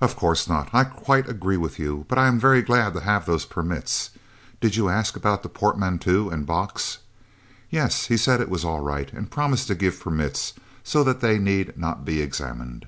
"Of 0.00 0.14
course 0.14 0.48
not. 0.48 0.68
I 0.72 0.84
quite 0.84 1.28
agree 1.28 1.56
with 1.56 1.80
you, 1.80 2.04
but 2.08 2.16
I 2.16 2.28
am 2.28 2.38
very 2.38 2.62
glad 2.62 2.94
to 2.94 3.00
have 3.00 3.26
those 3.26 3.44
permits. 3.44 4.10
Did 4.60 4.76
you 4.76 4.88
ask 4.88 5.16
about 5.16 5.42
the 5.42 5.48
portmanteau 5.48 6.30
and 6.30 6.46
box?" 6.46 6.98
"Yes. 7.68 8.06
He 8.06 8.16
said 8.16 8.40
it 8.40 8.50
was 8.50 8.64
all 8.64 8.82
right, 8.84 9.12
and 9.12 9.28
promised 9.32 9.66
to 9.66 9.74
give 9.74 9.98
permits, 9.98 10.52
so 10.84 11.02
that 11.02 11.20
they 11.20 11.40
need 11.40 11.76
not 11.76 12.04
be 12.04 12.22
examined." 12.22 12.86